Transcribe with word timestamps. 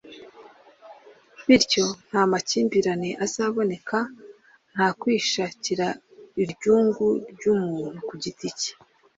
Bityo, 1.45 1.85
nta 2.07 2.21
makimbirane 2.31 3.09
azaboneka, 3.25 3.97
nta 4.73 4.87
kwishakira 4.99 5.87
uryungu 6.41 7.05
z'umuntu 7.39 7.99
ku 8.07 8.13
giti 8.23 8.49
cye, 8.59 8.71